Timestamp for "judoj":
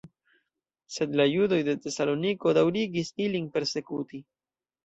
1.33-1.59